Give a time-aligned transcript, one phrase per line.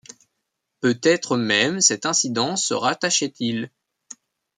[0.79, 3.69] Peut-être même cet incident se rattachait-il